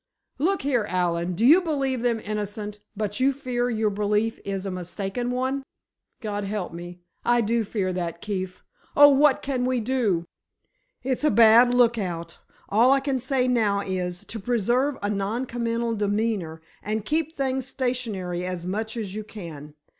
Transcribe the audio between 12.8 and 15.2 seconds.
I can say now, is, to preserve a